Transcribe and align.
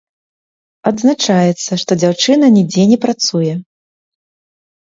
Адзначаецца, 0.91 1.71
што 1.83 1.91
дзяўчына 2.05 2.45
нідзе 2.57 2.89
не 2.95 2.99
працуе. 3.07 3.53